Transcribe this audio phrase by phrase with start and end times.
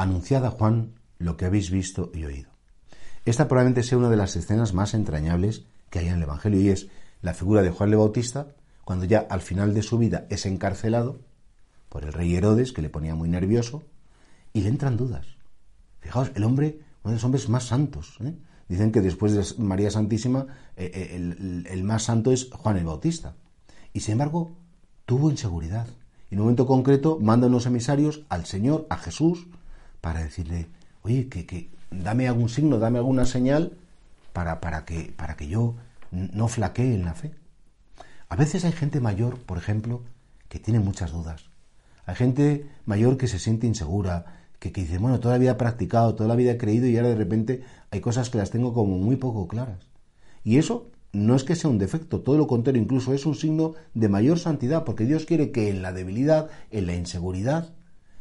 [0.00, 2.48] Anunciad a Juan lo que habéis visto y oído.
[3.26, 6.70] Esta probablemente sea una de las escenas más entrañables que hay en el Evangelio y
[6.70, 6.88] es
[7.20, 11.20] la figura de Juan el Bautista cuando ya al final de su vida es encarcelado
[11.90, 13.82] por el rey Herodes, que le ponía muy nervioso,
[14.54, 15.26] y le entran dudas.
[16.00, 18.16] Fijaos, el hombre, uno de los hombres más santos.
[18.24, 18.34] ¿eh?
[18.68, 23.34] Dicen que después de María Santísima, eh, eh, el, más santo es Juan el Bautista.
[23.92, 24.56] Y sin embargo,
[25.04, 25.88] tuvo inseguridad.
[26.30, 29.46] Y en un momento concreto manda unos emisarios al Señor, a Jesús,
[30.00, 30.66] para decirle,
[31.02, 33.72] oye, que, que dame algún signo, dame alguna señal
[34.32, 35.74] para, para, que, para que yo
[36.10, 37.32] no flaquee en la fe.
[38.28, 40.02] A veces hay gente mayor, por ejemplo,
[40.48, 41.46] que tiene muchas dudas.
[42.06, 44.26] Hay gente mayor que se siente insegura,
[44.58, 46.96] que, que dice, bueno, toda la vida he practicado, toda la vida he creído y
[46.96, 49.86] ahora de repente hay cosas que las tengo como muy poco claras.
[50.44, 53.74] Y eso no es que sea un defecto, todo lo contrario, incluso es un signo
[53.94, 57.74] de mayor santidad, porque Dios quiere que en la debilidad, en la inseguridad,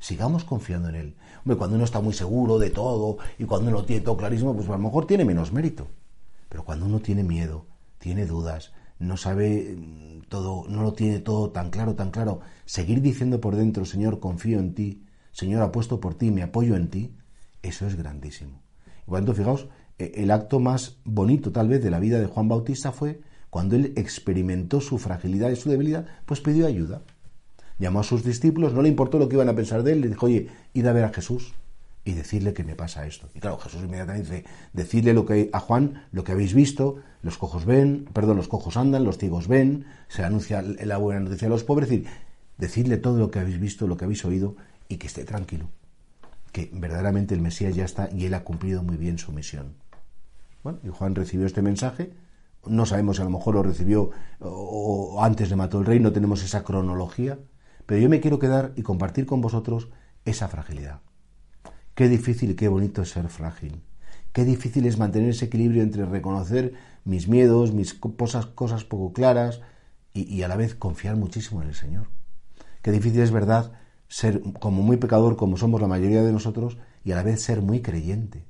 [0.00, 1.16] sigamos confiando en Él.
[1.44, 4.68] Hombre, cuando uno está muy seguro de todo y cuando uno tiene todo clarísimo, pues
[4.68, 5.86] a lo mejor tiene menos mérito.
[6.48, 7.66] Pero cuando uno tiene miedo,
[7.98, 13.00] tiene dudas, no sabe mm, todo, no lo tiene todo tan claro, tan claro, seguir
[13.00, 17.14] diciendo por dentro, Señor, confío en ti, Señor, apuesto por ti, me apoyo en ti,
[17.62, 18.62] eso es grandísimo.
[19.06, 22.48] Y cuando fijaos, eh, el acto más bonito tal vez de la vida de Juan
[22.48, 23.20] Bautista fue
[23.50, 27.02] cuando él experimentó su fragilidad y su debilidad, pues pidió ayuda.
[27.80, 30.08] Llamó a sus discípulos, no le importó lo que iban a pensar de él, le
[30.08, 31.54] dijo, oye, id a ver a Jesús
[32.04, 33.28] y decirle que me pasa esto.
[33.34, 37.38] Y claro, Jesús inmediatamente dice, decirle lo que, a Juan lo que habéis visto, los
[37.38, 41.50] cojos ven, perdón, los cojos andan, los ciegos ven, se anuncia la buena noticia a
[41.50, 42.10] los pobres, es decir,
[42.58, 45.70] decirle todo lo que habéis visto, lo que habéis oído y que esté tranquilo,
[46.52, 49.72] que verdaderamente el Mesías ya está y él ha cumplido muy bien su misión.
[50.62, 52.12] Bueno, y Juan recibió este mensaje,
[52.66, 54.10] no sabemos si a lo mejor lo recibió
[55.18, 57.38] antes le mató el rey, no tenemos esa cronología,
[57.90, 59.88] pero yo me quiero quedar y compartir con vosotros
[60.24, 61.00] esa fragilidad.
[61.96, 63.82] Qué difícil y qué bonito es ser frágil.
[64.32, 66.74] Qué difícil es mantener ese equilibrio entre reconocer
[67.04, 69.60] mis miedos, mis cosas, cosas poco claras
[70.14, 72.06] y, a la vez confiar muchísimo en el Señor.
[72.80, 73.72] Qué difícil es verdad
[74.06, 77.60] ser como muy pecador como somos la mayoría de nosotros y a la vez ser
[77.60, 78.44] muy creyente.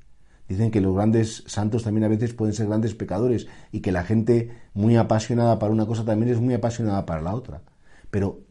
[0.50, 4.04] Dicen que los grandes santos también a veces pueden ser grandes pecadores y que la
[4.04, 7.62] gente muy apasionada para una cosa también es muy apasionada para la otra.
[8.10, 8.49] Pero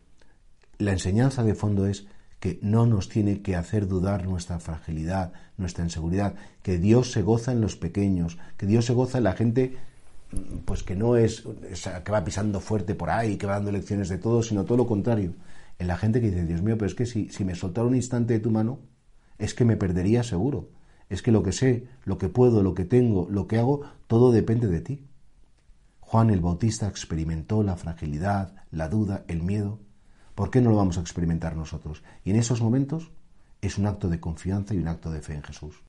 [0.80, 2.08] la enseñanza de fondo es
[2.40, 7.52] que no nos tiene que hacer dudar nuestra fragilidad, nuestra inseguridad, que Dios se goza
[7.52, 9.78] en los pequeños, que Dios se goza en la gente
[10.66, 11.44] pues que no es,
[12.06, 14.88] que va pisando fuerte por ahí, que va dando lecciones de todo, sino todo lo
[14.88, 15.34] contrario,
[15.80, 17.96] en la gente que dice, Dios mío, pero es que si, si me soltara un
[17.96, 18.80] instante de tu mano,
[19.38, 20.70] es que me perdería seguro.
[21.10, 24.32] Es que lo que sé, lo que puedo, lo que tengo, lo que hago, todo
[24.32, 25.08] depende de ti.
[26.02, 29.80] Juan el Bautista experimentó la fragilidad, la duda, el miedo,
[30.40, 32.02] ¿Por qué no lo vamos a experimentar nosotros?
[32.24, 33.12] Y en esos momentos
[33.60, 35.84] es un acto de confianza y un acto de fe en Jesús.